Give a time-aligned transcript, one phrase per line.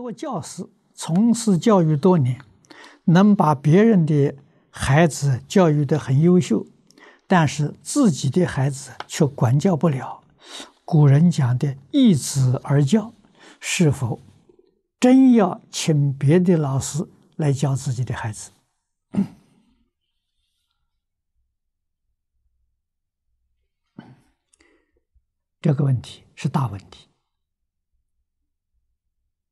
[0.00, 2.42] 多教师从事教育多年，
[3.04, 4.34] 能把别人的
[4.70, 6.64] 孩子教育得很优秀，
[7.26, 10.24] 但是自己的孩子却管教不了。
[10.86, 13.12] 古人讲的“易子而教”，
[13.60, 14.22] 是否
[14.98, 17.06] 真要请别的老师
[17.36, 18.52] 来教自己的孩子？
[25.60, 27.09] 这个问题是大问题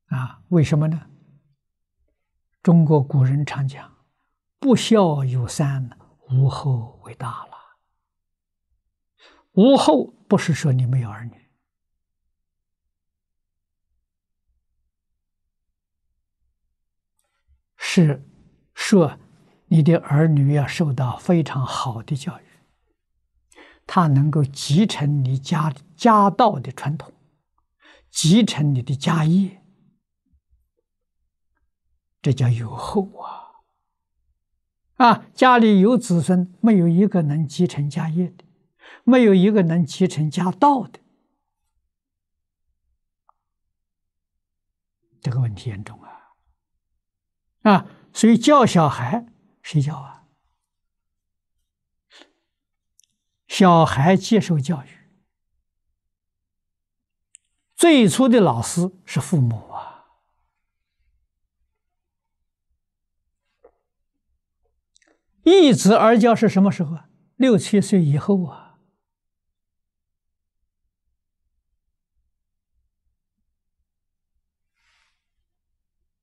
[0.09, 0.41] 啊！
[0.49, 1.09] 为什么呢？
[2.61, 3.97] 中国古人常讲
[4.59, 5.97] “不孝有三，
[6.29, 7.57] 无后为大”了。
[9.53, 11.49] 无后不是说你没有儿女，
[17.77, 18.27] 是
[18.73, 19.17] 说
[19.67, 22.43] 你的儿女要受到非常好的教育。
[23.85, 27.11] 他能够继承你家家道的传统，
[28.11, 29.63] 继承你的家业，
[32.21, 33.45] 这叫有后啊！
[34.95, 38.43] 啊，家里有子孙，没有一个能继承家业的，
[39.05, 40.99] 没有一个能继承家道的，
[45.21, 46.33] 这个问题严重啊！
[47.61, 49.27] 啊，所以教小孩
[49.61, 50.25] 谁教啊？
[53.47, 54.87] 小孩接受教育，
[57.75, 59.68] 最初的老师是父母
[65.49, 65.73] 一。
[65.73, 67.09] 子而教是什么时候啊？
[67.35, 68.79] 六七岁以后啊。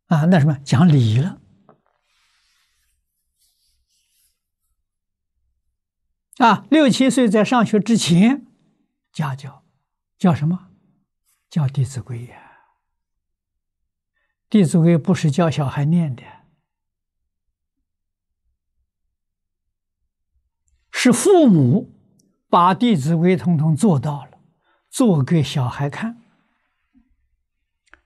[0.07, 1.41] 啊，那什么讲礼仪了。
[6.39, 8.47] 啊，六七岁在上学之前，
[9.13, 9.65] 家教
[10.19, 10.71] 叫什么？
[11.49, 12.39] 叫《弟子规》呀，
[14.51, 16.23] 《弟子规》不是教小孩念的，
[20.99, 21.93] 是父母
[22.49, 24.39] 把《弟子规》统统做到了，
[24.89, 26.17] 做给小孩看。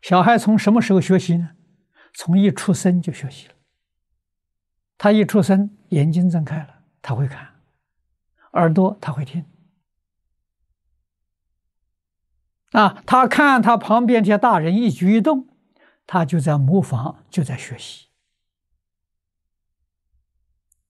[0.02, 1.50] 小孩从什么时候学习呢？
[2.12, 3.54] 从一出生就学习了。
[4.98, 7.60] 他一出生，眼睛睁开了，他会看。
[8.54, 9.44] 耳朵他会听，
[12.72, 15.46] 啊，他看他旁边这些大人一举一动，
[16.08, 18.08] 他就在模仿，就在学习，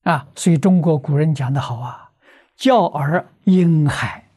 [0.03, 2.13] 啊，所以中国古人讲的好啊，
[2.57, 4.31] 教儿婴孩，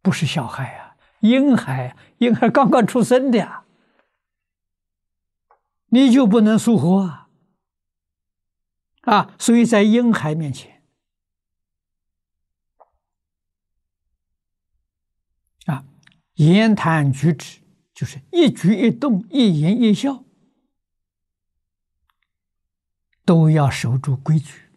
[0.00, 3.64] 不是小孩啊，婴孩，婴孩刚刚出生的呀，
[5.88, 7.28] 你就不能疏忽啊，
[9.02, 10.82] 啊，所以在婴孩面前。
[15.66, 15.84] 啊
[16.34, 17.60] 言谈举止
[17.94, 20.24] 就是一举一动、一言一笑，
[23.32, 24.68] 都要守住规矩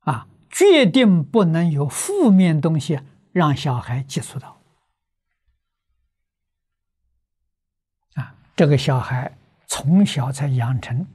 [0.00, 0.28] 啊！
[0.50, 3.00] 决定不能有负面东西
[3.32, 4.60] 让小孩接触到
[8.16, 8.34] 啊！
[8.54, 11.06] 这个小孩从小才养成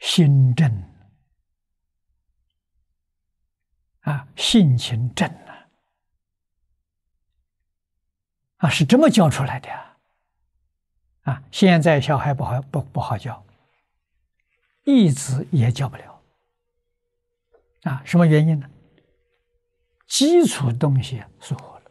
[0.00, 0.70] 心正
[4.00, 5.26] 啊，性情正。
[8.58, 9.96] 啊，是这么教出来的呀！
[11.22, 13.42] 啊，现在小孩不好不不好教，
[14.84, 16.22] 一直也教不了。
[17.82, 18.68] 啊，什么原因呢？
[20.06, 21.82] 基础东西疏忽了，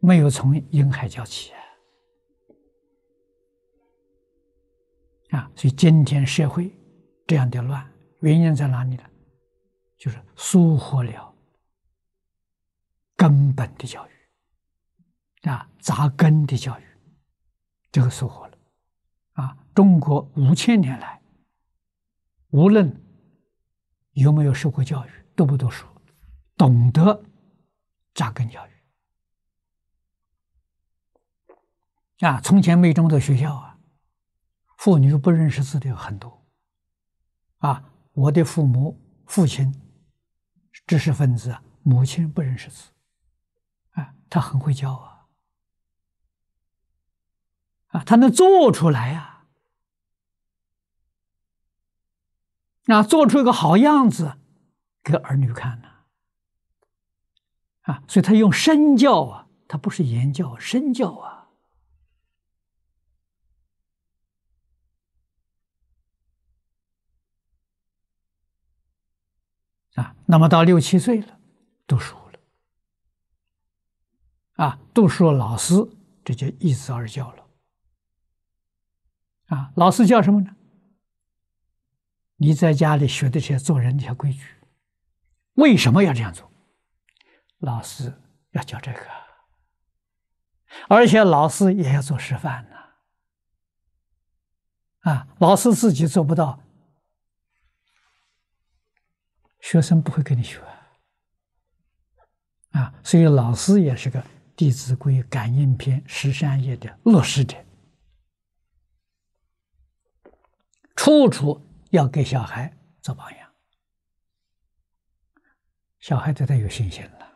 [0.00, 1.52] 没有从婴孩教起！
[5.30, 6.70] 啊，所以今天社会
[7.26, 7.90] 这样的乱，
[8.20, 9.04] 原因在哪里呢？
[9.96, 11.34] 就是疏忽了
[13.16, 15.48] 根本的教育。
[15.48, 16.82] 啊，扎根的教育，
[17.90, 18.57] 这个疏忽了。
[19.38, 21.22] 啊，中国五千年来，
[22.48, 23.00] 无论
[24.10, 25.86] 有没有受过教育，读不读书，
[26.56, 27.24] 懂得
[28.14, 28.70] 扎根教育。
[32.26, 33.78] 啊，从前没这么多学校啊，
[34.76, 36.44] 妇女不认识字的有很多。
[37.58, 39.72] 啊，我的父母、父亲，
[40.84, 42.90] 知识分子，母亲不认识字，
[43.90, 45.17] 啊，他很会教啊。
[47.88, 49.46] 啊，他能做出来呀！
[52.86, 54.38] 啊，做出一个好样子
[55.02, 55.88] 给儿女看呢。
[57.82, 61.48] 啊，所以他用身教啊，他不是言教，身教啊。
[69.94, 71.38] 啊，那么到六七岁了，
[71.86, 72.38] 读书了。
[74.64, 75.74] 啊，读书老师。
[76.24, 77.47] 这就一子而教了。
[79.48, 80.54] 啊，老师教什么呢？
[82.36, 84.46] 你在家里学的这些做人的这些规矩，
[85.54, 86.48] 为什么要这样做？
[87.58, 88.14] 老师
[88.52, 89.00] 要教这个，
[90.88, 92.76] 而且老师也要做示范呢。
[95.10, 96.62] 啊，老师自己做不到，
[99.60, 100.62] 学生不会跟你学。
[102.70, 104.22] 啊，所以老师也是个
[104.54, 107.56] 《弟子规》感应篇十三页的落实者，
[111.08, 113.50] 处处要给小孩做榜样，
[116.00, 117.32] 小孩对他有信心了，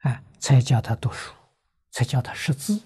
[0.00, 1.32] 哎，才教他读书，
[1.90, 2.78] 才教他识字，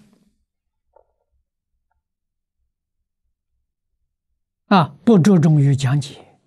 [4.67, 6.39] 啊，不注重于讲解，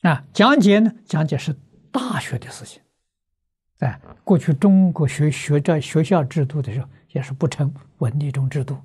[0.00, 1.54] 啊，讲解呢，讲解是。
[1.92, 2.82] 大学的事情，
[3.76, 8.80] 在过去中国学学在学校制度的时候，也是不成文理中制度，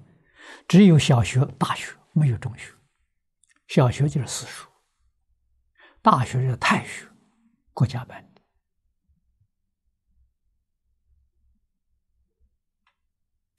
[0.68, 2.74] 只有小学、大学，没有中学。
[3.68, 4.68] 小学就是私塾，
[6.02, 7.08] 大学是太学，
[7.74, 8.28] 国家办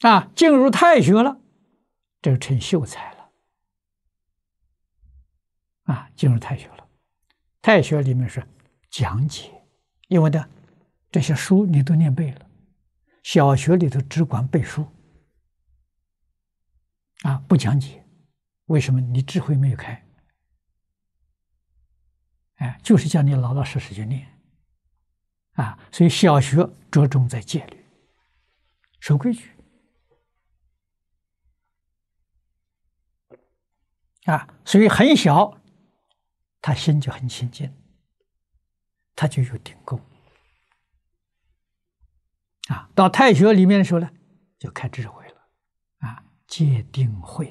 [0.01, 0.09] 的。
[0.09, 1.41] 啊，进入太学了，
[2.23, 3.31] 这就成秀才了。
[5.85, 6.89] 啊，进入太学了，
[7.61, 8.47] 太学里面是。
[8.91, 9.53] 讲解，
[10.09, 10.49] 因为呢，
[11.11, 12.51] 这些书你都念背了。
[13.23, 14.87] 小学里头只管背书，
[17.25, 18.05] 啊，不讲解，
[18.67, 19.01] 为什么？
[19.01, 20.07] 你智慧没有开，
[22.57, 24.29] 哎，就是叫你老老实实去念，
[25.53, 27.85] 啊，所以小学着重在戒律，
[29.01, 29.51] 守规矩，
[34.25, 35.61] 啊，所以很小，
[36.61, 37.75] 他心就很清净。
[39.21, 40.01] 他就有定功
[42.69, 42.89] 啊！
[42.95, 44.09] 到太学里面的时候呢，
[44.61, 45.18] 就开智慧！
[46.49, 47.47] 戒定慧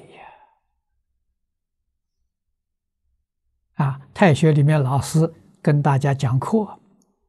[3.76, 3.86] 呀！
[3.86, 6.78] 啊，太学里面老师跟大家讲课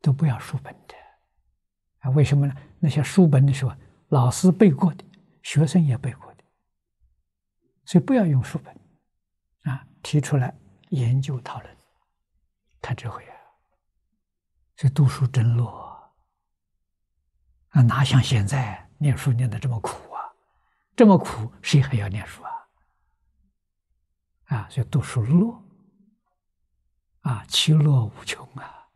[0.01, 0.95] 都不要书本的
[1.99, 2.09] 啊？
[2.09, 2.53] 为什么呢？
[2.79, 3.71] 那些书本的时候，
[4.07, 5.05] 老师背过的，
[5.43, 6.43] 学生也背过的，
[7.85, 8.75] 所以不要用书本
[9.71, 9.85] 啊！
[10.01, 10.57] 提出来
[10.89, 11.77] 研究讨论，
[12.81, 13.35] 开智慧啊！
[14.75, 15.67] 这读书真乐
[17.69, 17.81] 啊！
[17.83, 20.08] 哪像现在念书念的这么苦？
[20.99, 22.51] 这么苦，谁还要念书啊？
[24.47, 25.63] 啊，所以读书乐
[27.21, 28.89] 啊，其乐无穷啊！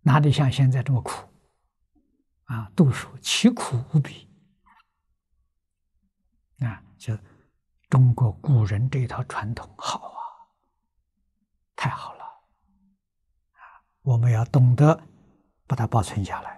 [0.00, 1.28] 哪里像现在这么苦
[2.44, 2.72] 啊？
[2.74, 4.30] 读书其苦无比
[6.60, 6.82] 啊！
[6.96, 7.14] 就
[7.90, 10.24] 中国古人这一套传统好啊，
[11.76, 12.24] 太好了。
[12.24, 13.60] 啊
[14.00, 14.98] 我们要懂得
[15.66, 16.57] 把它保存下来。